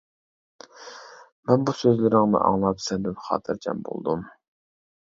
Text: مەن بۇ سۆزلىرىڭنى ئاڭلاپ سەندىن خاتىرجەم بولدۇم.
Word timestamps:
مەن 1.51 1.67
بۇ 1.67 1.75
سۆزلىرىڭنى 1.83 2.43
ئاڭلاپ 2.49 2.83
سەندىن 2.87 3.21
خاتىرجەم 3.29 3.87
بولدۇم. 3.89 4.27